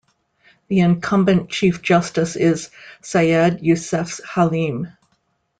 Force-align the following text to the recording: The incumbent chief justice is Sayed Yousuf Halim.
The 0.67 0.79
incumbent 0.79 1.51
chief 1.51 1.83
justice 1.83 2.35
is 2.35 2.71
Sayed 3.03 3.59
Yousuf 3.61 4.19
Halim. 4.23 4.87